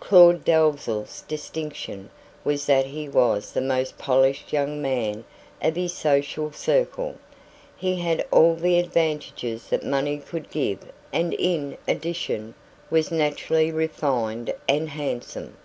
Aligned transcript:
Claud 0.00 0.42
Dalzell's 0.42 1.20
distinction 1.28 2.08
was 2.44 2.64
that 2.64 2.86
he 2.86 3.10
was 3.10 3.52
the 3.52 3.60
most 3.60 3.98
polished 3.98 4.50
young 4.50 4.80
man 4.80 5.22
of 5.60 5.76
his 5.76 5.92
social 5.92 6.50
circle. 6.50 7.16
He 7.76 7.96
had 7.96 8.16
had 8.20 8.26
all 8.30 8.54
the 8.54 8.78
advantages 8.78 9.66
that 9.66 9.84
money 9.84 10.16
could 10.16 10.48
give 10.48 10.78
and 11.12 11.34
in 11.34 11.76
addition, 11.86 12.54
was 12.88 13.10
naturally 13.10 13.70
refined 13.70 14.54
and 14.66 14.88
handsome. 14.88 15.58